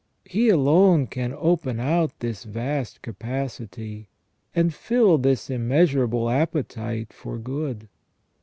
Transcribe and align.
He 0.25 0.49
alone 0.49 1.05
can 1.05 1.31
open 1.37 1.79
out 1.79 2.21
this 2.21 2.43
vast 2.43 3.03
capacity, 3.03 4.07
and 4.55 4.73
fill 4.73 5.19
this 5.19 5.47
immeasurable 5.47 6.27
appetite 6.27 7.13
for 7.13 7.37
good. 7.37 7.87